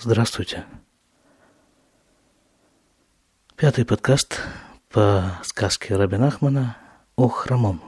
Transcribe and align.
Здравствуйте. 0.00 0.64
Пятый 3.56 3.84
подкаст 3.84 4.40
по 4.90 5.40
сказке 5.42 5.96
Рабин 5.96 6.22
Ахмана 6.22 6.76
о 7.16 7.26
хромом. 7.26 7.82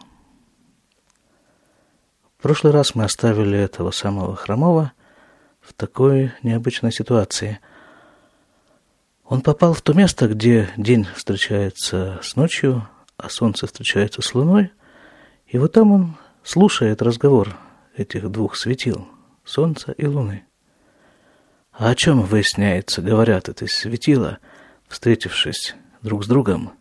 В 2.37 2.43
прошлый 2.43 2.73
раз 2.73 2.97
мы 2.97 3.05
оставили 3.05 3.57
этого 3.57 3.93
самого 3.93 4.35
хромого 4.35 4.93
в 5.61 5.73
такой 5.73 6.33
необычной 6.43 6.91
ситуации. 6.91 7.61
Он 9.25 9.41
попал 9.41 9.73
в 9.73 9.81
то 9.81 9.93
место, 9.93 10.27
где 10.27 10.69
день 10.77 11.07
встречается 11.15 12.19
с 12.25 12.35
ночью, 12.35 12.89
а 13.19 13.29
солнце 13.29 13.69
встречается 13.69 14.21
с 14.21 14.35
луной, 14.35 14.73
и 15.47 15.59
вот 15.59 15.75
там 15.75 15.93
он 15.93 16.17
слушает 16.43 17.03
разговор 17.03 17.57
этих 17.97 18.29
двух 18.33 18.57
светил, 18.57 19.07
солнца 19.45 19.93
и 19.93 20.07
луны. 20.07 20.50
А 21.81 21.89
о 21.89 21.95
чем 21.95 22.21
выясняется, 22.21 23.01
говорят 23.01 23.49
это 23.49 23.67
светила, 23.67 24.37
встретившись 24.87 25.75
друг 26.03 26.25
с 26.25 26.27
другом? 26.27 26.73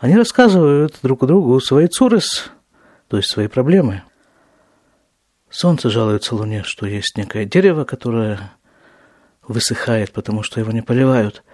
Они 0.00 0.16
рассказывают 0.16 0.98
друг 1.04 1.24
другу 1.24 1.60
свои 1.60 1.86
цурыс, 1.86 2.50
то 3.06 3.16
есть 3.16 3.28
свои 3.28 3.46
проблемы. 3.46 4.02
Солнце 5.50 5.88
жалуется 5.88 6.34
Луне, 6.34 6.64
что 6.64 6.84
есть 6.84 7.16
некое 7.16 7.44
дерево, 7.44 7.84
которое 7.84 8.50
высыхает, 9.46 10.10
потому 10.10 10.42
что 10.42 10.58
его 10.58 10.72
не 10.72 10.82
поливают. 10.82 11.44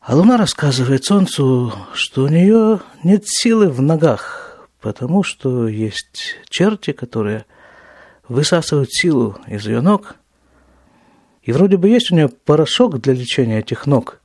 А 0.00 0.16
Луна 0.16 0.36
рассказывает 0.36 1.06
Солнцу, 1.06 1.72
что 1.94 2.24
у 2.24 2.28
нее 2.28 2.80
нет 3.02 3.26
силы 3.26 3.70
в 3.70 3.80
ногах, 3.80 4.68
потому 4.78 5.22
что 5.22 5.68
есть 5.68 6.36
черти, 6.50 6.92
которые 6.92 7.46
высасывают 8.28 8.92
силу 8.92 9.38
из 9.46 9.66
ее 9.66 9.80
ног– 9.80 10.16
и 11.44 11.52
вроде 11.52 11.76
бы 11.76 11.88
есть 11.88 12.10
у 12.10 12.14
нее 12.14 12.28
порошок 12.28 12.98
для 13.00 13.12
лечения 13.12 13.58
этих 13.58 13.86
ног. 13.86 14.20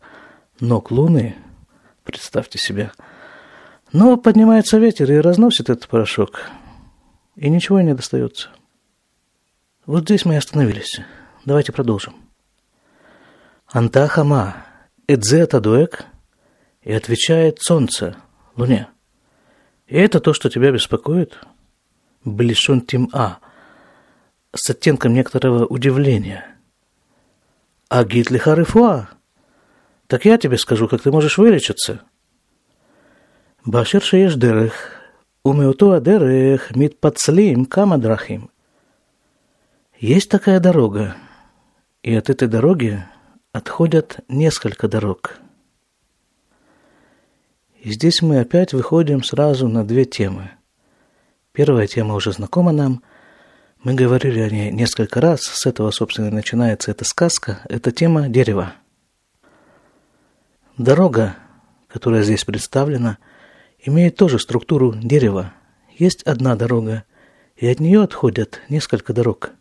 Ног 0.61 0.89
Луны, 0.89 1.35
представьте 2.05 2.57
себе. 2.57 2.91
Но 3.91 4.15
поднимается 4.15 4.77
ветер 4.77 5.11
и 5.11 5.17
разносит 5.17 5.69
этот 5.69 5.89
порошок. 5.89 6.49
И 7.35 7.49
ничего 7.49 7.81
не 7.81 7.93
достается. 7.93 8.49
Вот 9.85 10.03
здесь 10.03 10.23
мы 10.23 10.35
и 10.35 10.37
остановились. 10.37 11.01
Давайте 11.43 11.73
продолжим. 11.73 12.15
Антахама, 13.67 14.65
Эдзе 15.07 15.45
Тадуэк, 15.45 16.05
и 16.83 16.93
отвечает 16.93 17.61
солнце, 17.61 18.15
луне. 18.55 18.87
И 19.87 19.97
это 19.97 20.21
то, 20.21 20.33
что 20.33 20.49
тебя 20.49 20.71
беспокоит? 20.71 21.37
Блишун 22.23 22.81
Тим 22.81 23.09
А, 23.11 23.39
с 24.53 24.69
оттенком 24.69 25.13
некоторого 25.13 25.65
удивления– 25.65 26.45
а 27.89 28.03
Гитлиха 28.03 28.53
Рифуа. 28.53 29.09
Так 30.07 30.25
я 30.25 30.37
тебе 30.37 30.57
скажу, 30.57 30.87
как 30.87 31.01
ты 31.01 31.11
можешь 31.11 31.37
вылечиться. 31.37 32.01
Башир 33.65 34.01
шееш 34.01 34.35
дерех, 34.35 34.73
умеуту 35.43 35.91
адерех 35.91 36.75
мит 36.75 36.99
пацлим 36.99 37.65
камадрахим. 37.65 38.49
Есть 39.97 40.29
такая 40.29 40.59
дорога, 40.59 41.17
и 42.03 42.15
от 42.15 42.29
этой 42.29 42.47
дороги 42.47 43.03
отходят 43.51 44.19
несколько 44.29 44.87
дорог. 44.87 45.35
И 47.81 47.91
здесь 47.91 48.21
мы 48.21 48.39
опять 48.39 48.73
выходим 48.73 49.23
сразу 49.23 49.67
на 49.67 49.85
две 49.85 50.05
темы. 50.05 50.51
Первая 51.51 51.87
тема 51.87 52.15
уже 52.15 52.31
знакома 52.31 52.71
нам– 52.71 53.01
мы 53.81 53.93
говорили 53.93 54.39
о 54.41 54.49
ней 54.49 54.71
несколько 54.71 55.21
раз, 55.21 55.41
с 55.41 55.65
этого, 55.65 55.91
собственно, 55.91 56.29
начинается 56.29 56.91
эта 56.91 57.05
сказка, 57.05 57.61
это 57.69 57.91
тема 57.91 58.27
дерева. 58.27 58.73
Дорога, 60.77 61.37
которая 61.87 62.23
здесь 62.23 62.43
представлена, 62.43 63.17
имеет 63.79 64.17
тоже 64.17 64.37
структуру 64.37 64.93
дерева. 64.95 65.53
Есть 65.97 66.23
одна 66.23 66.55
дорога, 66.55 67.05
и 67.55 67.67
от 67.67 67.79
нее 67.79 68.03
отходят 68.03 68.61
несколько 68.67 69.13
дорог. 69.13 69.51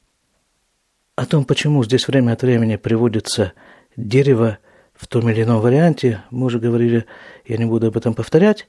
О 1.14 1.24
том, 1.24 1.44
почему 1.44 1.84
здесь 1.84 2.08
время 2.08 2.32
от 2.32 2.42
времени 2.42 2.76
приводится 2.76 3.52
дерево 3.96 4.58
в 4.94 5.06
том 5.06 5.28
или 5.28 5.44
ином 5.44 5.60
варианте, 5.60 6.22
мы 6.30 6.46
уже 6.46 6.58
говорили, 6.58 7.06
я 7.46 7.56
не 7.56 7.66
буду 7.66 7.86
об 7.86 7.96
этом 7.96 8.14
повторять. 8.14 8.68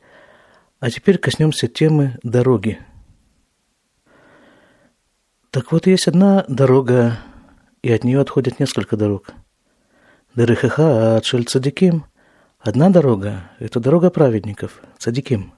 А 0.80 0.92
теперь 0.92 1.18
коснемся 1.18 1.68
темы 1.68 2.20
дороги– 2.22 2.80
так 5.52 5.72
вот, 5.72 5.88
есть 5.88 6.08
одна 6.08 6.46
дорога, 6.48 7.18
и 7.82 7.92
от 7.92 8.04
нее 8.04 8.22
отходят 8.22 8.60
несколько 8.60 8.96
дорог. 8.96 9.32
ДРХХ 10.36 10.80
а 10.80 11.18
от 11.18 11.26
Шель 11.26 11.46
Цадиким 11.46 12.06
одна 12.60 12.92
дорога– 12.92 13.50
это 13.60 13.80
дорога 13.80 14.12
праведников, 14.12 14.80
Цадиким. 15.00 15.54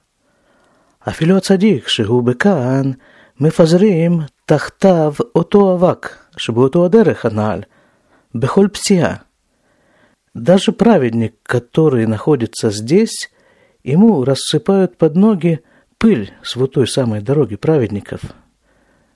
Афилю 0.98 1.40
Цадик, 1.40 1.88
Шигу 1.88 2.22
Бекаан, 2.22 3.02
мы 3.36 3.50
фазрим 3.50 4.28
тахтав 4.46 5.20
ото 5.34 5.68
авак, 5.72 6.26
чтобы 6.36 6.64
ото 6.64 6.84
адерех 6.84 7.26
аналь, 7.26 7.66
бехоль 8.32 8.70
псия. 8.70 9.24
Даже 10.32 10.72
праведник, 10.72 11.34
который 11.42 12.06
находится 12.06 12.70
здесь, 12.70 13.30
ему 13.84 14.24
рассыпают 14.24 14.96
под 14.96 15.16
ноги 15.16 15.60
пыль 15.98 16.32
с 16.42 16.56
вот 16.56 16.72
той 16.72 16.88
самой 16.88 17.20
дороги 17.20 17.56
праведников– 17.56 18.22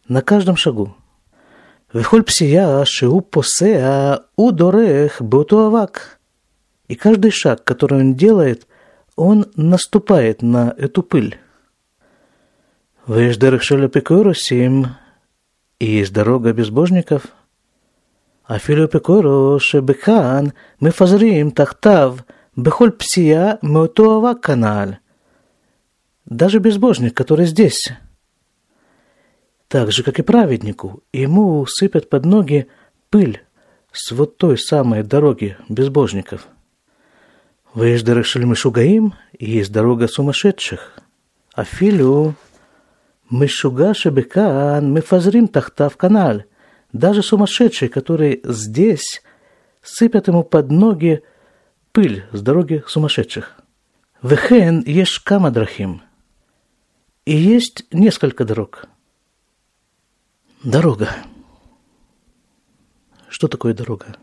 на 0.09 0.23
каждом 0.23 0.57
шагу. 0.57 0.97
Вехоль 1.93 2.23
псия, 2.25 2.85
шиу 2.85 3.21
посеа, 3.21 4.25
у 4.37 4.51
дорех, 4.51 5.21
буту. 5.21 5.89
И 6.89 6.95
каждый 6.95 7.31
шаг, 7.31 7.65
который 7.65 8.01
он 8.01 8.15
делает, 8.15 8.67
он 9.17 9.47
наступает 9.57 10.43
на 10.43 10.75
эту 10.77 11.03
пыль. 11.03 11.39
Веждер 13.07 13.61
шелепикору 13.63 14.35
сим, 14.35 14.89
и 15.79 16.01
из 16.01 16.11
дорога 16.11 16.53
безбожников. 16.53 17.29
А 18.45 18.59
филюпикору 18.59 19.59
шебекан, 19.59 20.53
мы 20.81 20.91
фазрим 20.91 21.51
тахтав, 21.51 22.25
бехоль 22.55 22.93
псия, 22.93 23.59
мы 23.63 23.91
авак 23.97 24.41
каналь. 24.41 24.99
Даже 26.25 26.59
безбожник, 26.59 27.15
который 27.15 27.47
здесь, 27.47 27.93
так 29.69 29.91
же, 29.91 30.03
как 30.03 30.19
и 30.19 30.23
праведнику, 30.23 31.03
ему 31.13 31.67
сыпят 31.67 32.09
под 32.09 32.25
ноги 32.25 32.69
пыль 33.11 33.43
с 33.93 34.13
вот 34.13 34.37
той 34.37 34.59
самой 34.59 35.03
дороги 35.03 35.57
безбожников. 35.69 36.47
Выездеры 37.75 38.23
Шельмышугаим 38.23 39.15
есть 39.39 39.73
дорога 39.73 40.09
сумасшедших. 40.09 40.99
А 41.53 41.65
филю 41.65 42.35
Мышуга 43.29 43.93
Шебекан 43.93 44.93
Мефазрим 44.93 45.49
Тахта 45.49 45.89
в 45.89 45.97
канал. 45.97 46.43
Даже 46.93 47.23
сумасшедший, 47.23 47.89
который 47.89 48.41
здесь, 48.45 49.23
сыпят 49.83 50.29
ему 50.29 50.45
под 50.45 50.71
ноги 50.71 51.23
пыль 51.93 52.25
с 52.33 52.41
дороги 52.41 52.85
сумасшедших. 52.87 53.57
Вехен 54.23 54.83
ешь 54.87 55.21
камадрахим. 55.21 56.03
И 57.25 57.37
есть 57.37 57.85
несколько 57.91 58.45
дорог– 58.45 58.87
Дорога. 60.65 61.15
Что 63.29 63.47
такое 63.47 63.75
дорога? 63.75 64.17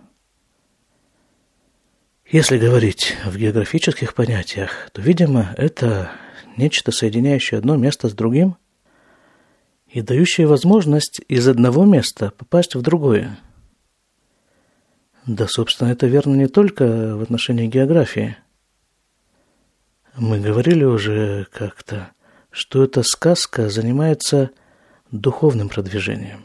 Если 2.30 2.58
говорить 2.58 3.16
в 3.24 3.38
географических 3.38 4.16
понятиях, 4.16 4.90
то, 4.92 5.02
видимо, 5.02 5.54
это 5.58 6.12
нечто, 6.58 6.92
соединяющее 6.92 7.60
одно 7.60 7.76
место 7.76 8.10
с 8.10 8.14
другим 8.14 8.58
и 9.88 10.02
дающее 10.02 10.48
возможность 10.48 11.22
из 11.28 11.48
одного 11.48 11.86
места 11.86 12.34
попасть 12.36 12.74
в 12.74 12.82
другое. 12.82 13.38
Да, 15.28 15.47
собственно, 15.47 15.90
это 15.90 16.08
верно 16.08 16.34
не 16.34 16.47
только 16.47 17.16
в 17.16 17.22
отношении 17.22 17.68
географии. 17.68 18.36
Мы 20.18 20.40
говорили 20.40 20.84
уже 20.84 21.46
как-то, 21.52 22.12
что 22.50 22.84
эта 22.84 23.03
сказка 23.03 23.70
занимается– 23.70 24.50
духовным 25.14 25.70
продвижением. 25.70 26.44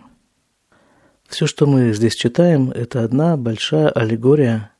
Все, 1.26 1.47
что 1.47 1.67
мы 1.67 1.93
здесь 1.94 2.15
читаем, 2.15 2.70
это 2.70 3.03
одна 3.03 3.37
большая 3.37 3.88
аллегория, 3.88 4.70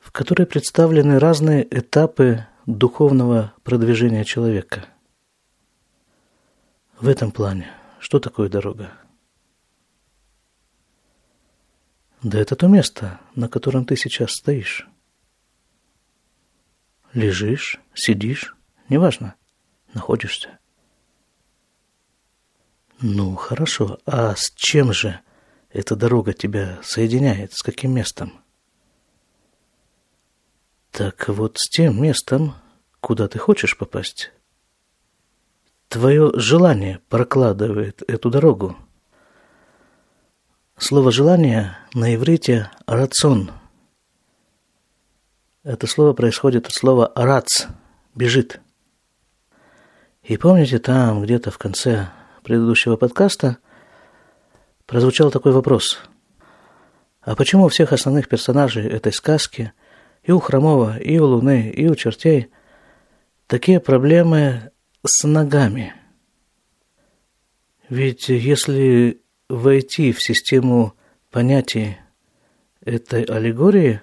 в 0.00 0.10
которой 0.10 0.46
представлены 0.46 1.18
разные 1.18 1.66
этапы 1.70 2.46
духовного 2.66 3.54
продвижения 3.62 4.24
человека. 4.24 4.86
В 6.98 7.08
этом 7.08 7.30
плане, 7.30 7.70
что 8.00 8.18
такое 8.18 8.48
дорога? 8.48 8.90
Да 12.22 12.38
это 12.40 12.56
то 12.56 12.66
место, 12.66 13.20
на 13.36 13.48
котором 13.48 13.84
ты 13.84 13.96
сейчас 13.96 14.32
стоишь. 14.32 14.88
Лежишь, 17.12 17.80
сидишь, 17.94 18.56
неважно, 18.88 19.36
находишься. 19.94 20.58
Ну, 23.00 23.36
хорошо. 23.36 23.98
А 24.06 24.34
с 24.34 24.50
чем 24.56 24.92
же 24.92 25.20
эта 25.70 25.94
дорога 25.94 26.32
тебя 26.32 26.78
соединяет? 26.82 27.52
С 27.52 27.62
каким 27.62 27.94
местом? 27.94 28.32
Так 30.90 31.28
вот 31.28 31.58
с 31.58 31.68
тем 31.68 32.02
местом, 32.02 32.54
куда 33.00 33.28
ты 33.28 33.38
хочешь 33.38 33.76
попасть. 33.78 34.32
Твое 35.88 36.32
желание 36.34 37.00
прокладывает 37.08 38.02
эту 38.08 38.30
дорогу. 38.30 38.76
Слово 40.76 41.10
«желание» 41.10 41.76
на 41.94 42.14
иврите 42.14 42.70
«рацион». 42.86 43.50
Это 45.62 45.86
слово 45.86 46.12
происходит 46.12 46.66
от 46.66 46.72
слова 46.72 47.12
«рац»– 47.14 47.66
«бежит». 48.14 48.60
И 50.22 50.36
помните, 50.36 50.78
там 50.78 51.22
где-то 51.22 51.50
в 51.50 51.58
конце 51.58 52.10
предыдущего 52.48 52.96
подкаста 52.96 53.58
прозвучал 54.86 55.30
такой 55.30 55.52
вопрос. 55.52 56.00
А 57.20 57.36
почему 57.36 57.64
у 57.64 57.68
всех 57.68 57.92
основных 57.92 58.26
персонажей 58.26 58.86
этой 58.86 59.12
сказки, 59.12 59.74
и 60.22 60.32
у 60.32 60.38
Хромова, 60.38 60.98
и 60.98 61.18
у 61.18 61.26
Луны, 61.26 61.68
и 61.68 61.86
у 61.86 61.94
чертей, 61.94 62.48
такие 63.46 63.80
проблемы 63.80 64.70
с 65.04 65.26
ногами? 65.26 65.92
Ведь 67.90 68.30
если 68.30 69.20
войти 69.50 70.12
в 70.12 70.22
систему 70.22 70.94
понятий 71.30 71.98
этой 72.80 73.24
аллегории, 73.24 74.00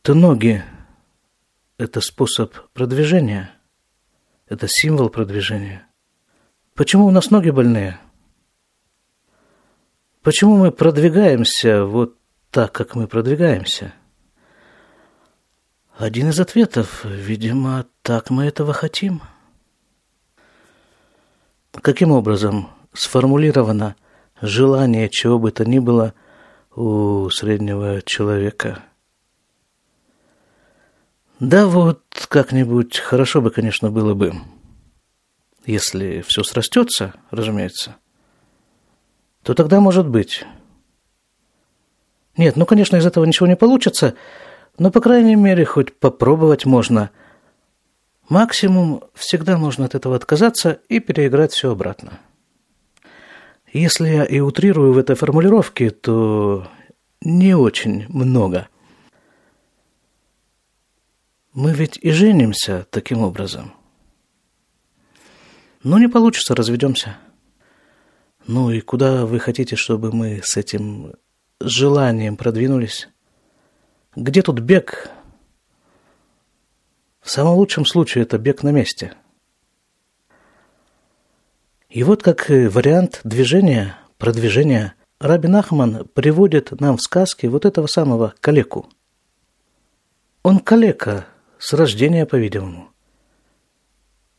то 0.00 0.14
ноги– 0.14 0.64
это 1.78 2.00
способ 2.00 2.54
продвижения, 2.72 3.50
это 4.48 4.66
символ 4.66 5.10
продвижения. 5.10 5.85
Почему 6.76 7.06
у 7.06 7.10
нас 7.10 7.30
ноги 7.30 7.48
больные? 7.48 7.98
Почему 10.22 10.58
мы 10.58 10.70
продвигаемся 10.70 11.86
вот 11.86 12.18
так, 12.50 12.72
как 12.72 12.94
мы 12.94 13.06
продвигаемся? 13.06 13.94
Один 15.96 16.28
из 16.28 16.38
ответов, 16.38 17.02
видимо, 17.06 17.86
так 18.02 18.28
мы 18.28 18.44
этого 18.44 18.74
хотим. 18.74 19.22
Каким 21.80 22.12
образом 22.12 22.68
сформулировано 22.92 23.96
желание 24.42 25.08
чего 25.08 25.38
бы 25.38 25.52
то 25.52 25.64
ни 25.64 25.78
было 25.78 26.12
у 26.74 27.30
среднего 27.30 28.02
человека? 28.02 28.80
Да 31.40 31.64
вот, 31.64 32.02
как-нибудь 32.28 32.98
хорошо 32.98 33.40
бы, 33.40 33.50
конечно, 33.50 33.90
было 33.90 34.12
бы, 34.12 34.34
если 35.66 36.22
все 36.22 36.42
срастется, 36.44 37.14
разумеется, 37.30 37.96
то 39.42 39.54
тогда 39.54 39.80
может 39.80 40.08
быть. 40.08 40.44
Нет, 42.36 42.56
ну, 42.56 42.66
конечно, 42.66 42.96
из 42.96 43.06
этого 43.06 43.24
ничего 43.24 43.46
не 43.46 43.56
получится, 43.56 44.14
но, 44.78 44.90
по 44.90 45.00
крайней 45.00 45.36
мере, 45.36 45.64
хоть 45.64 45.94
попробовать 45.98 46.66
можно. 46.66 47.10
Максимум 48.28 49.02
всегда 49.14 49.58
можно 49.58 49.84
от 49.84 49.94
этого 49.94 50.16
отказаться 50.16 50.80
и 50.88 51.00
переиграть 51.00 51.52
все 51.52 51.72
обратно. 51.72 52.20
Если 53.72 54.08
я 54.08 54.24
и 54.24 54.40
утрирую 54.40 54.92
в 54.92 54.98
этой 54.98 55.16
формулировке, 55.16 55.90
то 55.90 56.66
не 57.20 57.54
очень 57.54 58.06
много. 58.08 58.68
Мы 61.52 61.72
ведь 61.72 61.98
и 62.02 62.10
женимся 62.10 62.86
таким 62.90 63.22
образом. 63.22 63.75
Ну, 65.86 65.98
не 65.98 66.08
получится, 66.08 66.54
разведемся. 66.54 67.16
Ну 68.46 68.70
и 68.70 68.80
куда 68.80 69.24
вы 69.24 69.38
хотите, 69.38 69.76
чтобы 69.76 70.12
мы 70.12 70.40
с 70.42 70.56
этим 70.56 71.14
желанием 71.60 72.36
продвинулись? 72.36 73.08
Где 74.14 74.42
тут 74.42 74.60
бег? 74.60 75.10
В 77.20 77.30
самом 77.30 77.54
лучшем 77.54 77.86
случае 77.86 78.22
это 78.22 78.38
бег 78.38 78.62
на 78.62 78.70
месте– 78.70 79.14
и 81.96 82.02
вот 82.02 82.22
как 82.22 82.50
э, 82.50 82.68
вариант 82.68 83.20
движения, 83.24 83.98
продвижения, 84.18 84.94
Рабин 85.18 85.56
Ахман 85.56 86.06
приводит 86.12 86.78
нам 86.78 86.98
в 86.98 87.02
сказке 87.02 87.48
вот 87.48 87.64
этого 87.64 87.86
самого 87.86 88.34
калеку. 88.40 88.90
Он 90.42 90.58
калека 90.58 91.26
с 91.58 91.72
рождения, 91.72 92.26
по-видимому. 92.26 92.90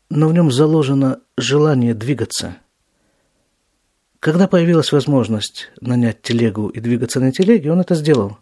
Но 0.09 0.27
в 0.27 0.33
нем 0.33 0.51
заложено 0.51 1.19
желание 1.37 1.93
двигаться. 1.93 2.57
Когда 4.19 4.47
появилась 4.47 4.91
возможность 4.91 5.69
нанять 5.79 6.21
телегу 6.21 6.69
и 6.69 6.79
двигаться 6.79 7.19
на 7.19 7.31
телеге, 7.31 7.71
он 7.71 7.81
это 7.81 7.95
сделал. 7.95 8.37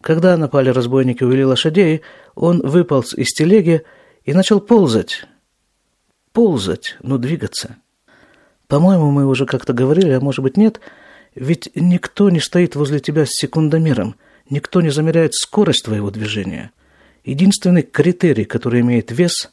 Когда 0.00 0.36
напали 0.36 0.70
разбойники, 0.70 1.24
увели 1.24 1.44
лошадей, 1.44 2.02
он 2.34 2.60
выполз 2.60 3.14
из 3.14 3.28
телеги 3.28 3.82
и 4.24 4.32
начал 4.32 4.60
ползать. 4.60 5.26
Ползать, 6.32 6.96
но 7.02 7.18
двигаться– 7.18 7.76
по-моему, 8.68 9.10
мы 9.10 9.26
уже 9.26 9.46
как-то 9.46 9.72
говорили, 9.72 10.10
а 10.10 10.20
может 10.20 10.42
быть 10.42 10.58
нет, 10.58 10.80
ведь 11.34 11.70
никто 11.74 12.28
не 12.28 12.38
стоит 12.38 12.76
возле 12.76 13.00
тебя 13.00 13.24
с 13.24 13.30
секундомером, 13.30 14.14
никто 14.50 14.82
не 14.82 14.90
замеряет 14.90 15.34
скорость 15.34 15.86
твоего 15.86 16.10
движения. 16.10 16.70
Единственный 17.24 17.82
критерий, 17.82 18.44
который 18.44 18.82
имеет 18.82 19.10
вес, 19.10 19.50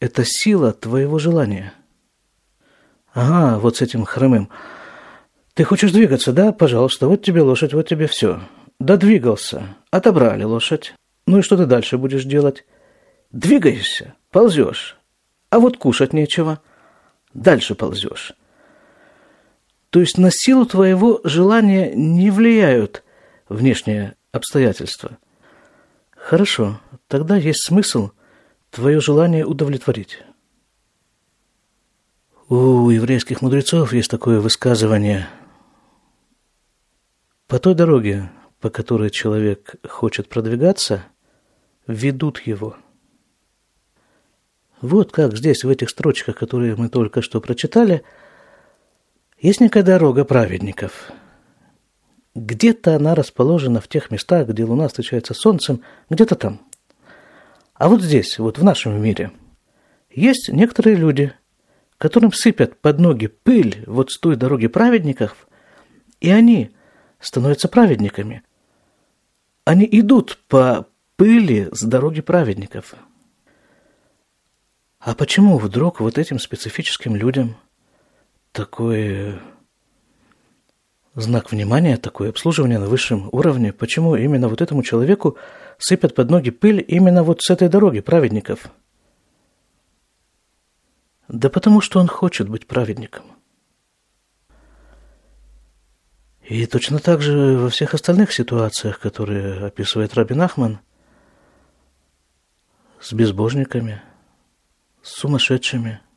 это 0.00 0.24
сила 0.24 0.72
твоего 0.72 1.18
желания. 1.18 1.74
Ага, 3.12 3.58
вот 3.58 3.76
с 3.76 3.82
этим 3.82 4.04
хромым. 4.04 4.48
Ты 5.54 5.64
хочешь 5.64 5.92
двигаться, 5.92 6.32
да? 6.32 6.52
Пожалуйста, 6.52 7.06
вот 7.06 7.22
тебе 7.22 7.42
лошадь, 7.42 7.74
вот 7.74 7.86
тебе 7.86 8.06
все. 8.06 8.40
Додвигался, 8.78 9.76
отобрали 9.90 10.44
лошадь. 10.44 10.94
Ну 11.26 11.38
и 11.38 11.42
что 11.42 11.56
ты 11.56 11.66
дальше 11.66 11.98
будешь 11.98 12.24
делать? 12.24 12.64
Двигаешься, 13.30 14.14
ползешь. 14.30 14.96
А 15.50 15.58
вот 15.58 15.76
кушать 15.76 16.12
нечего. 16.12 16.60
Дальше 17.34 17.74
ползешь. 17.74 18.32
То 19.90 20.00
есть 20.00 20.18
на 20.18 20.30
силу 20.32 20.66
твоего 20.66 21.20
желания 21.24 21.92
не 21.94 22.30
влияют 22.30 23.02
внешние 23.48 24.14
обстоятельства. 24.32 25.18
Хорошо, 26.16 26.80
тогда 27.08 27.36
есть 27.36 27.64
смысл 27.64 28.10
твое 28.70 29.00
желание 29.00 29.44
удовлетворить. 29.44 30.22
У 32.48 32.90
еврейских 32.90 33.42
мудрецов 33.42 33.92
есть 33.92 34.10
такое 34.10 34.40
высказывание. 34.40 35.28
По 37.46 37.58
той 37.58 37.74
дороге, 37.74 38.30
по 38.60 38.70
которой 38.70 39.10
человек 39.10 39.74
хочет 39.88 40.28
продвигаться, 40.28 41.04
ведут 41.86 42.40
его. 42.40 42.76
Вот 44.80 45.12
как 45.12 45.36
здесь, 45.36 45.64
в 45.64 45.68
этих 45.68 45.90
строчках, 45.90 46.36
которые 46.36 46.74
мы 46.76 46.88
только 46.88 47.22
что 47.22 47.40
прочитали– 47.40 48.02
есть 49.40 49.60
некая 49.60 49.82
дорога 49.82 50.26
праведников. 50.26 51.10
Где-то 52.34 52.96
она 52.96 53.14
расположена 53.14 53.80
в 53.80 53.88
тех 53.88 54.10
местах, 54.10 54.48
где 54.48 54.64
луна 54.64 54.86
встречается 54.86 55.32
с 55.32 55.38
солнцем, 55.38 55.82
где-то 56.10 56.34
там. 56.34 56.60
А 57.80 57.88
вот 57.88 58.02
здесь, 58.02 58.38
вот 58.38 58.58
в 58.58 58.62
нашем 58.62 59.02
мире, 59.02 59.32
есть 60.10 60.50
некоторые 60.50 60.96
люди, 60.96 61.32
которым 61.96 62.30
сыпят 62.30 62.78
под 62.78 62.98
ноги 63.00 63.26
пыль 63.28 63.84
вот 63.86 64.10
с 64.10 64.18
той 64.18 64.36
дороги 64.36 64.66
праведников, 64.66 65.48
и 66.20 66.28
они 66.28 66.72
становятся 67.20 67.68
праведниками. 67.68 68.42
Они 69.64 69.88
идут 69.90 70.44
по 70.46 70.88
пыли 71.16 71.70
с 71.72 71.80
дороги 71.80 72.20
праведников. 72.20 72.92
А 74.98 75.14
почему 75.14 75.56
вдруг 75.56 76.00
вот 76.00 76.18
этим 76.18 76.38
специфическим 76.38 77.16
людям– 77.16 77.56
такой 78.52 79.38
знак 81.22 81.52
внимания, 81.52 81.96
такое 81.96 82.30
обслуживание 82.30 82.78
на 82.78 82.86
высшем 82.86 83.28
уровне. 83.32 83.72
Почему 83.72 84.16
именно 84.16 84.48
вот 84.48 84.60
этому 84.60 84.82
человеку 84.82 85.36
сыпят 85.78 86.14
под 86.14 86.30
ноги 86.30 86.50
пыль 86.50 86.84
именно 86.86 87.22
вот 87.22 87.42
с 87.42 87.50
этой 87.50 87.68
дороги 87.68 88.00
праведников? 88.00 88.70
Да 91.28 91.48
потому 91.48 91.80
что 91.80 92.00
он 92.00 92.08
хочет 92.08 92.48
быть 92.48 92.66
праведником. 92.66 93.24
И 96.42 96.66
точно 96.66 96.98
так 96.98 97.22
же 97.22 97.56
во 97.56 97.68
всех 97.68 97.94
остальных 97.94 98.32
ситуациях, 98.32 98.98
которые 98.98 99.66
описывает 99.66 100.14
Рабин 100.14 100.42
Ахман, 100.42 100.80
с 103.00 103.12
безбожниками, 103.12 104.02
с 105.02 105.12
сумасшедшими– 105.12 106.00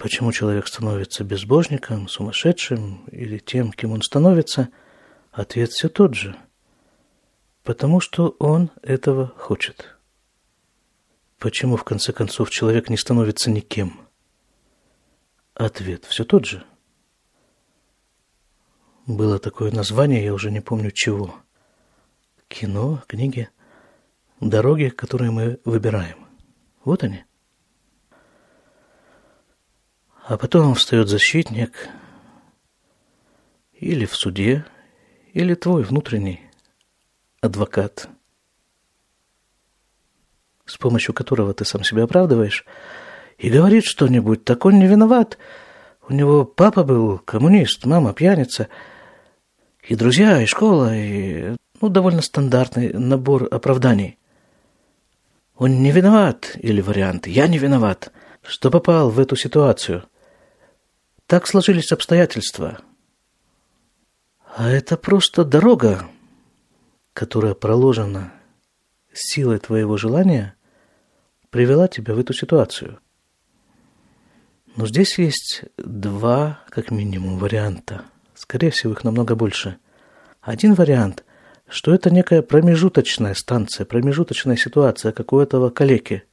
Почему 0.00 0.32
человек 0.32 0.66
становится 0.66 1.24
безбожником, 1.24 2.08
сумасшедшим 2.08 3.04
или 3.08 3.36
тем, 3.36 3.70
кем 3.70 3.92
он 3.92 4.00
становится? 4.00 4.70
Ответ 5.30 5.72
все 5.72 5.90
тот 5.90 6.14
же. 6.14 6.38
Потому 7.64 8.00
что 8.00 8.34
он 8.38 8.70
этого 8.82 9.34
хочет. 9.36 9.98
Почему, 11.38 11.76
в 11.76 11.84
конце 11.84 12.14
концов, 12.14 12.48
человек 12.48 12.88
не 12.88 12.96
становится 12.96 13.50
никем? 13.50 14.00
Ответ 15.52 16.06
все 16.06 16.24
тот 16.24 16.46
же. 16.46 16.64
Было 19.04 19.38
такое 19.38 19.70
название, 19.70 20.24
я 20.24 20.32
уже 20.32 20.50
не 20.50 20.60
помню 20.60 20.92
чего. 20.92 21.34
Кино, 22.48 23.02
книги, 23.06 23.50
дороги, 24.40 24.88
которые 24.88 25.30
мы 25.30 25.60
выбираем. 25.66 26.26
Вот 26.86 27.04
они. 27.04 27.22
А 30.30 30.36
потом 30.36 30.76
встает 30.76 31.08
защитник, 31.08 31.88
или 33.74 34.04
в 34.04 34.14
суде, 34.14 34.64
или 35.32 35.54
твой 35.54 35.82
внутренний 35.82 36.42
адвокат, 37.40 38.08
с 40.66 40.76
помощью 40.76 41.14
которого 41.14 41.52
ты 41.52 41.64
сам 41.64 41.82
себя 41.82 42.04
оправдываешь, 42.04 42.64
и 43.38 43.50
говорит 43.50 43.84
что-нибудь, 43.84 44.44
так 44.44 44.64
он 44.66 44.78
не 44.78 44.86
виноват. 44.86 45.36
У 46.08 46.12
него 46.12 46.44
папа 46.44 46.84
был 46.84 47.18
коммунист, 47.18 47.84
мама 47.84 48.12
пьяница, 48.12 48.68
и 49.82 49.96
друзья, 49.96 50.40
и 50.40 50.46
школа, 50.46 50.94
и 50.94 51.56
ну, 51.80 51.88
довольно 51.88 52.22
стандартный 52.22 52.92
набор 52.92 53.48
оправданий. 53.50 54.16
Он 55.56 55.82
не 55.82 55.90
виноват, 55.90 56.52
или 56.54 56.80
вариант 56.80 57.26
«я 57.26 57.48
не 57.48 57.58
виноват», 57.58 58.12
что 58.44 58.70
попал 58.70 59.10
в 59.10 59.18
эту 59.18 59.34
ситуацию. 59.34 60.04
Так 61.30 61.46
сложились 61.46 61.92
обстоятельства. 61.92 62.80
А 64.56 64.68
это 64.68 64.96
просто 64.96 65.44
дорога, 65.44 66.08
которая 67.12 67.54
проложена 67.54 68.32
силой 69.12 69.60
твоего 69.60 69.96
желания, 69.96 70.56
привела 71.50 71.86
тебя 71.86 72.14
в 72.14 72.18
эту 72.18 72.32
ситуацию. 72.32 72.98
Но 74.74 74.88
здесь 74.88 75.20
есть 75.20 75.62
два, 75.76 76.64
как 76.68 76.90
минимум, 76.90 77.38
варианта. 77.38 78.02
Скорее 78.34 78.70
всего, 78.70 78.92
их 78.94 79.04
намного 79.04 79.36
больше. 79.36 79.76
Один 80.40 80.74
вариант, 80.74 81.22
что 81.68 81.94
это 81.94 82.10
некая 82.10 82.42
промежуточная 82.42 83.34
станция, 83.34 83.86
промежуточная 83.86 84.56
ситуация, 84.56 85.12
как 85.12 85.32
у 85.32 85.38
этого 85.38 85.70
калеки. 85.70 86.24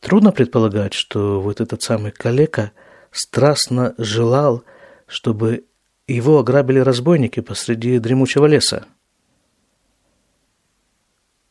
Трудно 0.00 0.32
предполагать, 0.32 0.94
что 0.94 1.38
вот 1.42 1.60
этот 1.60 1.82
самый 1.82 2.12
калека– 2.12 2.72
страстно 3.12 3.94
желал, 3.98 4.64
чтобы 5.06 5.66
его 6.08 6.38
ограбили 6.38 6.80
разбойники 6.80 7.40
посреди 7.40 7.98
дремучего 7.98 8.46
леса. 8.46 8.86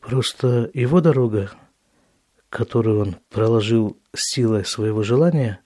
Просто 0.00 0.70
его 0.74 1.00
дорога, 1.00 1.52
которую 2.50 3.00
он 3.00 3.16
проложил 3.30 3.96
силой 4.14 4.64
своего 4.64 5.02
желания, 5.02 5.60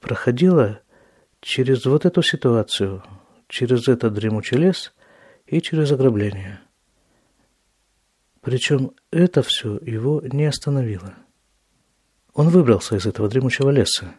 проходила 0.00 0.80
через 1.40 1.86
вот 1.86 2.04
эту 2.04 2.22
ситуацию, 2.22 3.02
через 3.48 3.88
этот 3.88 4.12
дремучий 4.14 4.56
лес 4.56 4.92
и 5.46 5.62
через 5.62 5.92
ограбление. 5.92 6.60
Причем 8.40 8.92
это 9.10 9.42
все 9.42 9.78
его 9.78 10.22
не 10.24 10.46
остановило. 10.46 11.14
Он 12.32 12.48
выбрался 12.48 12.96
из 12.96 13.06
этого 13.06 13.28
дремучего 13.28 13.70
леса. 13.70 14.14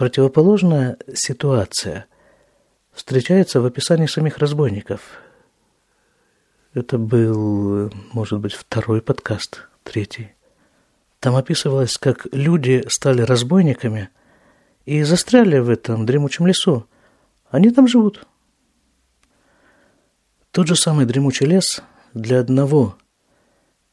Противоположная 0.00 0.96
ситуация 1.12 2.06
встречается 2.90 3.60
в 3.60 3.66
описании 3.66 4.06
самих 4.06 4.38
разбойников. 4.38 5.02
Это 6.72 6.96
был, 6.96 7.92
может 8.14 8.40
быть, 8.40 8.54
второй 8.54 9.02
подкаст, 9.02 9.68
третий. 9.82 10.32
Там 11.18 11.36
описывалось, 11.36 11.98
как 11.98 12.26
люди 12.32 12.82
стали 12.88 13.20
разбойниками 13.20 14.08
и 14.86 15.02
застряли 15.02 15.58
в 15.58 15.68
этом 15.68 16.06
дремучем 16.06 16.46
лесу. 16.46 16.86
Они 17.50 17.68
там 17.70 17.86
живут. 17.86 18.26
Тот 20.50 20.66
же 20.66 20.76
самый 20.76 21.04
дремучий 21.04 21.44
лес 21.44 21.82
для 22.14 22.40
одного 22.40 22.96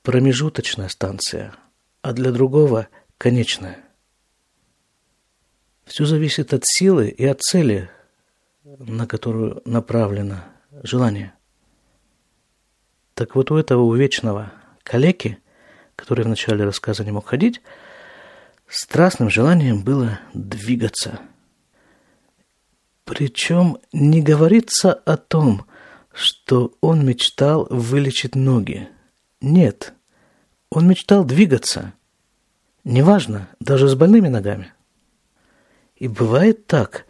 промежуточная 0.03 0.87
станция, 0.87 1.53
а 2.01 2.13
для 2.13 2.31
другого 2.31 2.87
конечная. 3.17 3.86
Все 5.87 6.05
зависит 6.05 6.53
от 6.53 6.63
силы 6.65 7.07
и 7.07 7.25
от 7.25 7.41
цели, 7.41 7.89
на 8.63 9.07
которую 9.07 9.61
направлено 9.63 10.43
желание. 10.83 11.33
Так 13.13 13.35
вот 13.35 13.51
у 13.51 13.55
этого 13.55 13.83
у 13.83 13.95
вечного 13.95 14.51
калеки, 14.83 15.39
который 15.95 16.25
в 16.25 16.27
начале 16.27 16.65
рассказа 16.65 17.05
не 17.05 17.11
мог 17.11 17.25
ходить, 17.25 17.61
страстным 18.67 19.29
желанием 19.29 19.81
было 19.81 20.19
двигаться. 20.33 21.21
Причем 23.05 23.77
не 23.93 24.21
говорится 24.21 24.93
о 24.93 25.15
том, 25.15 25.65
что 26.11 26.75
он 26.81 27.05
мечтал 27.05 27.65
вылечить 27.69 28.35
ноги. 28.35 28.89
Нет, 29.39 29.93
он 30.69 30.85
мечтал 30.89 31.23
двигаться. 31.23 31.93
Неважно, 32.83 33.47
даже 33.61 33.87
с 33.87 33.95
больными 33.95 34.27
ногами. 34.27 34.73
И 35.97 36.07
бывает 36.07 36.67
так, 36.67 37.05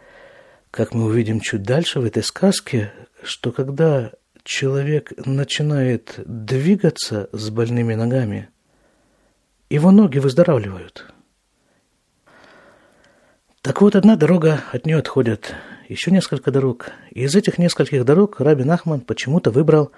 как 0.70 0.94
мы 0.94 1.04
увидим 1.04 1.40
чуть 1.40 1.62
дальше 1.62 2.00
в 2.00 2.04
этой 2.04 2.22
сказке, 2.22 2.92
что 3.22 3.52
когда 3.52 4.12
человек 4.44 5.12
начинает 5.26 6.14
двигаться 6.24 7.28
с 7.32 7.50
больными 7.50 7.94
ногами, 7.94 8.48
его 9.68 9.90
ноги 9.90 10.18
выздоравливают. 10.18 11.04
Так 13.60 13.82
вот, 13.82 13.94
одна 13.94 14.16
дорога, 14.16 14.62
от 14.72 14.86
нее 14.86 14.96
отходят 14.96 15.54
еще 15.88 16.10
несколько 16.10 16.50
дорог. 16.50 16.90
И 17.10 17.24
из 17.24 17.34
этих 17.34 17.58
нескольких 17.58 18.04
дорог 18.06 18.40
Рабин 18.40 18.70
Ахман 18.70 19.00
почему-то 19.00 19.50
выбрал 19.50 19.92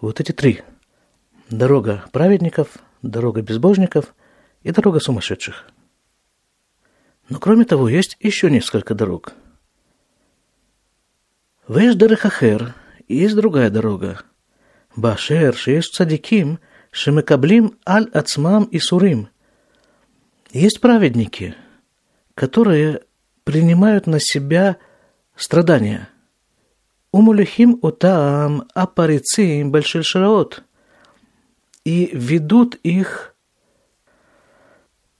вот 0.00 0.20
эти 0.20 0.30
три. 0.30 0.62
Дорога 1.50 2.04
праведников, 2.12 2.68
дорога 3.02 3.42
безбожников 3.42 4.14
и 4.62 4.70
дорога 4.70 5.00
сумасшедших– 5.00 5.66
но 7.28 7.38
кроме 7.38 7.64
того, 7.64 7.88
есть 7.88 8.16
еще 8.20 8.50
несколько 8.50 8.94
дорог. 8.94 9.32
Веш 11.66 11.94
Дерехахер, 11.94 12.74
есть 13.08 13.34
другая 13.34 13.70
дорога. 13.70 14.22
Башер, 14.96 15.54
шееш 15.54 15.88
цадиким, 15.88 16.58
шемекаблим 16.90 17.78
аль 17.86 18.08
ацмам 18.12 18.64
и 18.64 18.78
сурим. 18.78 19.28
Есть 20.52 20.80
праведники, 20.80 21.54
которые 22.34 23.00
принимают 23.44 24.06
на 24.06 24.20
себя 24.20 24.76
страдания. 25.34 26.08
Умулихим 27.10 27.78
отаам 27.82 28.68
апарицим 28.74 29.70
большельшараот. 29.70 30.62
И 31.84 32.10
ведут 32.12 32.76
их 32.76 33.34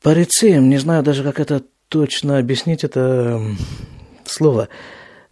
парицим, 0.03 0.69
не 0.69 0.79
знаю 0.79 1.03
даже, 1.03 1.23
как 1.23 1.41
это 1.41 1.65
точно 1.89 2.39
объяснить 2.39 2.85
это 2.85 3.41
слово. 4.25 4.69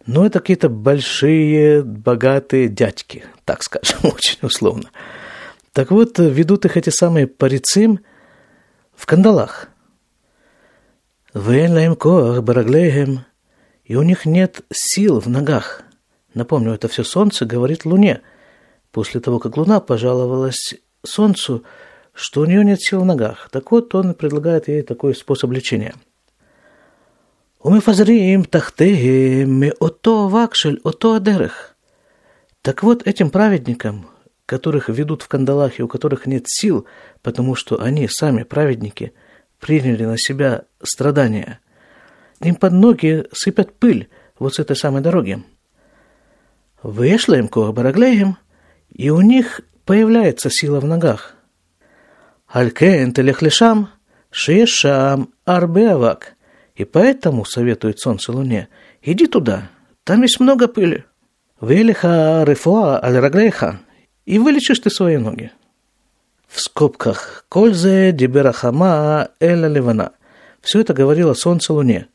Но 0.05 0.25
это 0.25 0.39
какие-то 0.39 0.69
большие, 0.69 1.83
богатые 1.83 2.67
дядьки, 2.67 3.25
так 3.45 3.63
скажем, 3.63 3.99
очень 4.03 4.39
условно. 4.41 4.89
Так 5.71 5.91
вот, 5.91 6.19
ведут 6.19 6.65
их 6.65 6.77
эти 6.77 6.89
самые 6.89 7.27
парицим 7.27 7.99
в 8.95 9.05
кандалах. 9.05 9.69
Вейнлаем 11.33 11.95
коах 11.95 12.43
бараглеем, 12.43 13.25
и 13.85 13.95
у 13.95 14.03
них 14.03 14.25
нет 14.25 14.61
сил 14.71 15.19
в 15.19 15.27
ногах. 15.27 15.81
Напомню, 16.33 16.73
это 16.73 16.87
все 16.87 17.03
солнце 17.03 17.45
говорит 17.45 17.85
Луне. 17.85 18.21
После 18.91 19.19
того, 19.19 19.39
как 19.39 19.57
Луна 19.57 19.79
пожаловалась 19.79 20.75
Солнцу, 21.03 21.63
что 22.13 22.41
у 22.41 22.45
нее 22.45 22.63
нет 22.63 22.81
сил 22.81 23.01
в 23.01 23.05
ногах. 23.05 23.49
Так 23.51 23.71
вот, 23.71 23.95
он 23.95 24.13
предлагает 24.13 24.67
ей 24.67 24.83
такой 24.83 25.15
способ 25.15 25.51
лечения– 25.51 25.95
Умифазриим 27.63 28.43
тахтыгими, 28.43 29.71
ото 29.79 30.27
вакшель, 30.27 30.81
ото 30.83 31.13
адерех. 31.13 31.77
Так 32.61 32.83
вот, 32.83 33.07
этим 33.07 33.29
праведникам, 33.29 34.07
которых 34.45 34.89
ведут 34.89 35.21
в 35.21 35.29
кандалах 35.29 35.79
и 35.79 35.83
у 35.83 35.87
которых 35.87 36.25
нет 36.25 36.43
сил, 36.45 36.85
потому 37.21 37.55
что 37.55 37.81
они 37.81 38.09
сами 38.09 38.43
праведники, 38.43 39.13
приняли 39.61 40.03
на 40.03 40.17
себя 40.17 40.65
страдания. 40.83 41.61
Им 42.41 42.55
под 42.55 42.73
ноги 42.73 43.27
сыпят 43.31 43.73
пыль 43.79 44.09
вот 44.37 44.55
с 44.55 44.59
этой 44.59 44.75
самой 44.75 45.01
дороги. 45.01 45.41
Вышла 46.81 47.35
им 47.35 47.47
кого 47.47 47.71
бараглеем, 47.71 48.35
и 48.89 49.09
у 49.09 49.21
них 49.21 49.61
появляется 49.85 50.49
сила 50.49 50.81
в 50.81 50.85
ногах. 50.85 51.35
Алькен 52.45 53.13
телехлешам, 53.13 53.87
шишам 54.31 55.29
арбеавак– 55.45 56.35
и 56.75 56.85
поэтому, 56.85 57.45
советует 57.45 57.99
солнце 57.99 58.31
Луне, 58.31 58.67
иди 59.01 59.27
туда, 59.27 59.69
там 60.03 60.21
есть 60.21 60.39
много 60.39 60.67
пыли. 60.67 61.05
Велиха 61.61 62.43
рефуа 62.45 63.03
аль 63.03 63.17
раглейха, 63.17 63.79
и 64.25 64.39
вылечишь 64.39 64.79
ты 64.79 64.89
свои 64.89 65.17
ноги. 65.17 65.51
В 66.47 66.59
скобках 66.61 67.45
«Кользе 67.49 68.11
диберахама 68.11 69.29
эля 69.39 69.67
ливана». 69.67 70.11
Все 70.61 70.81
это 70.81 70.93
говорило 70.93 71.33
солнце 71.33 71.73
Луне. 71.73 72.07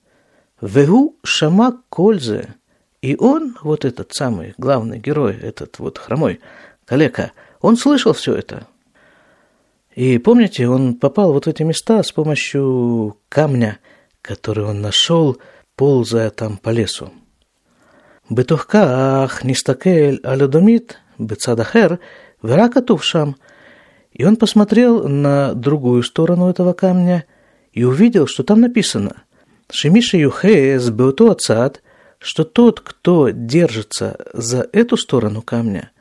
Вегу 0.61 1.17
шама 1.23 1.83
кользе. 1.89 2.55
И 3.03 3.17
он, 3.17 3.57
вот 3.63 3.85
этот 3.85 4.13
самый 4.13 4.55
главный 4.57 4.99
герой, 4.99 5.37
этот 5.37 5.79
вот 5.79 5.99
хромой 5.99 6.41
калека, 6.85 7.33
он 7.61 7.77
слышал 7.77 8.13
все 8.13 8.35
это. 8.35 8.67
И 9.95 10.19
помните, 10.19 10.69
он 10.69 10.95
попал 10.95 11.33
вот 11.33 11.47
в 11.47 11.49
эти 11.49 11.63
места 11.63 12.03
с 12.03 12.13
помощью 12.13 13.17
камня, 13.29 13.79
который 14.23 14.65
он 14.65 14.81
нашел, 14.81 15.39
ползая 15.77 16.31
там 16.31 16.57
по 16.57 16.71
лесу. 16.71 17.13
Бетухках 18.31 19.45
нистакель 19.45 20.21
алюдомит 20.23 20.99
бецадахер 21.19 21.99
веракатув 22.43 23.05
шам. 23.05 23.37
И 24.13 24.25
он 24.25 24.37
посмотрел 24.37 25.09
на 25.09 25.55
другую 25.55 26.03
сторону 26.03 26.49
этого 26.49 26.73
камня 26.73 27.25
и 27.73 27.85
увидел, 27.85 28.27
что 28.27 28.43
там 28.43 28.61
написано 28.61 29.23
«Шемиша 29.71 30.17
юхес 30.17 30.91
беуту 30.91 31.31
ацад», 31.31 31.83
что 32.19 32.45
тот, 32.45 32.81
кто 32.81 33.29
держится 33.31 34.19
за 34.33 34.69
эту 34.73 34.97
сторону 34.97 35.41
камня, 35.43 35.93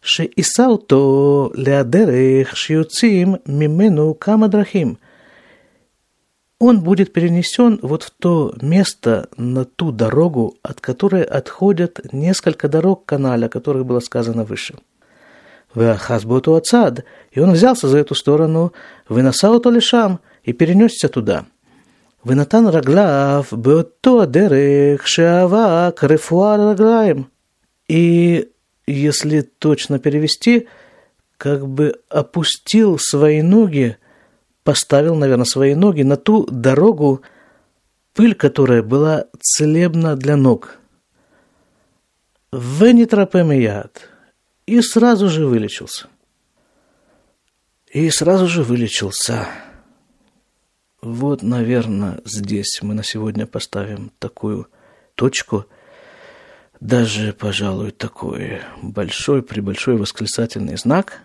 то 0.00 1.52
леадерех 1.54 2.56
шиюцим 2.56 3.40
мимену 3.44 4.14
камадрахим, 4.14 4.98
он 6.60 6.80
будет 6.82 7.12
перенесен 7.12 7.80
вот 7.82 8.02
в 8.02 8.10
то 8.10 8.54
место, 8.60 9.28
на 9.38 9.64
ту 9.64 9.90
дорогу, 9.92 10.56
от 10.62 10.80
которой 10.80 11.22
отходят 11.24 12.12
несколько 12.12 12.68
дорог 12.68 13.06
канала, 13.06 13.46
о 13.46 13.48
которых 13.48 13.86
было 13.86 14.00
сказано 14.00 14.44
выше. 14.44 14.74
Вахазботу 15.74 16.54
Ацад, 16.54 17.04
и 17.30 17.40
он 17.40 17.52
взялся 17.52 17.88
за 17.88 17.98
эту 17.98 18.14
сторону, 18.14 18.74
выносал 19.08 19.58
то 19.60 19.70
лишам, 19.70 20.20
и 20.44 20.52
перенесся 20.52 21.08
туда. 21.08 21.46
Вынатан 22.24 22.68
Раглав, 22.68 23.52
Бето 23.52 24.26
Дерек, 24.26 25.06
Шавак, 25.06 26.02
Рефуар 26.02 26.60
Раглаем. 26.60 27.30
И, 27.88 28.50
если 28.86 29.40
точно 29.40 29.98
перевести, 29.98 30.68
как 31.38 31.66
бы 31.66 32.00
опустил 32.10 32.98
свои 32.98 33.40
ноги 33.40 33.96
поставил, 34.64 35.14
наверное, 35.14 35.44
свои 35.44 35.74
ноги 35.74 36.02
на 36.02 36.16
ту 36.16 36.46
дорогу, 36.46 37.22
пыль 38.14 38.34
которая 38.34 38.82
была 38.82 39.26
целебна 39.40 40.16
для 40.16 40.36
ног. 40.36 40.78
Венитрапемият. 42.52 44.08
И 44.66 44.80
сразу 44.82 45.28
же 45.28 45.46
вылечился. 45.46 46.08
И 47.92 48.08
сразу 48.10 48.46
же 48.46 48.62
вылечился. 48.62 49.48
Вот, 51.02 51.42
наверное, 51.42 52.20
здесь 52.24 52.80
мы 52.82 52.94
на 52.94 53.02
сегодня 53.02 53.46
поставим 53.46 54.12
такую 54.18 54.68
точку, 55.14 55.66
даже, 56.78 57.32
пожалуй, 57.32 57.90
такой 57.90 58.60
большой, 58.82 59.42
прибольшой 59.42 59.96
восклицательный 59.96 60.76
знак. 60.76 61.22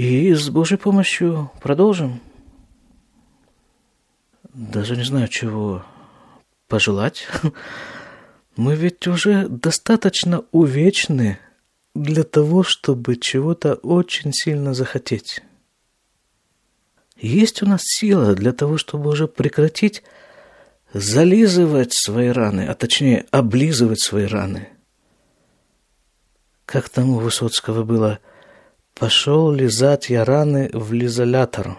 И 0.00 0.32
с 0.32 0.48
Божьей 0.48 0.78
помощью 0.78 1.50
продолжим. 1.60 2.22
Даже 4.54 4.96
не 4.96 5.04
знаю, 5.04 5.28
чего 5.28 5.84
пожелать. 6.68 7.28
Мы 8.56 8.76
ведь 8.76 9.06
уже 9.06 9.46
достаточно 9.46 10.42
увечны 10.52 11.38
для 11.94 12.22
того, 12.22 12.62
чтобы 12.62 13.16
чего-то 13.16 13.74
очень 13.74 14.32
сильно 14.32 14.72
захотеть. 14.72 15.42
Есть 17.18 17.62
у 17.62 17.66
нас 17.66 17.82
сила 17.84 18.34
для 18.34 18.54
того, 18.54 18.78
чтобы 18.78 19.10
уже 19.10 19.28
прекратить 19.28 20.02
зализывать 20.94 21.92
свои 21.92 22.28
раны, 22.28 22.62
а 22.62 22.74
точнее 22.74 23.26
облизывать 23.32 24.00
свои 24.00 24.24
раны. 24.24 24.70
Как 26.64 26.88
там 26.88 27.10
у 27.10 27.18
Высоцкого 27.18 27.84
было 27.84 28.18
«Пошел 29.00 29.50
лизать 29.50 30.10
я 30.10 30.24
раны 30.24 30.70
в 30.72 30.92
лизолятор». 30.92 31.76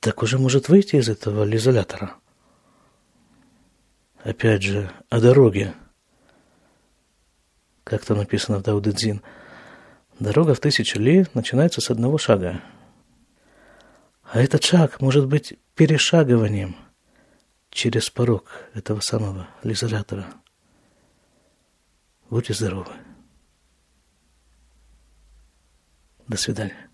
Так 0.00 0.22
уже 0.22 0.38
может 0.38 0.68
выйти 0.68 0.96
из 0.96 1.08
этого 1.08 1.44
лизолятора. 1.44 2.16
Опять 4.22 4.62
же, 4.62 4.90
о 5.08 5.20
дороге. 5.20 5.74
Как 7.84 8.04
там 8.04 8.18
написано 8.18 8.58
в 8.58 8.62
Даудедзин– 8.62 9.22
Дорога 10.18 10.54
в 10.54 10.60
тысячу 10.60 10.98
ли 10.98 11.26
начинается 11.34 11.80
с 11.80 11.90
одного 11.90 12.18
шага. 12.18 12.60
А 14.24 14.40
этот 14.40 14.64
шаг 14.64 15.00
может 15.00 15.28
быть 15.28 15.54
перешагиванием 15.76 16.76
через 17.70 18.10
порог 18.10 18.50
этого 18.74 18.98
самого 18.98 19.48
лизолятора. 19.62 20.26
Будьте 22.30 22.52
здоровы. 22.52 22.90
До 26.28 26.36
свидания. 26.36 26.87